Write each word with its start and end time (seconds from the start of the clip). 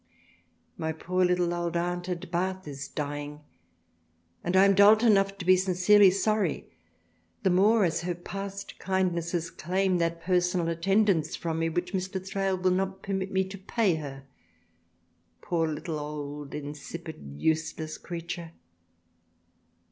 My 0.77 0.93
poor 0.93 1.23
little 1.23 1.53
old 1.53 1.77
Aunt 1.77 2.09
at 2.09 2.31
Bath 2.31 2.67
is 2.67 2.87
dying, 2.87 3.41
and 4.43 4.55
I 4.57 4.65
am 4.65 4.73
Dolt 4.73 5.03
enough 5.03 5.37
to 5.37 5.45
be 5.45 5.55
sincerely 5.55 6.09
sorry, 6.09 6.71
the 7.43 7.51
more 7.51 7.83
as 7.85 8.01
her 8.01 8.15
past 8.15 8.79
kindnesses 8.79 9.51
claim 9.51 9.99
that 9.99 10.19
personal 10.19 10.69
attendance 10.69 11.35
from 11.35 11.59
me 11.59 11.69
which 11.69 11.93
Mr. 11.93 12.19
Thrale 12.19 12.57
will 12.57 12.71
not 12.71 13.03
permit 13.03 13.31
me 13.31 13.43
to 13.43 13.59
pay 13.59 13.93
her, 13.97 14.23
poor 15.39 15.67
little, 15.67 15.99
old, 15.99 16.55
insipid, 16.55 17.35
useless 17.37 17.99
Creature 17.99 18.53